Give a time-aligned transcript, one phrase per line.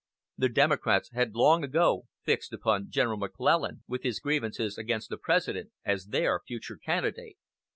[0.35, 5.69] The Democrats had long ago fixed upon General McClellan, with his grievances against the President,
[5.85, 7.37] as their future candidate.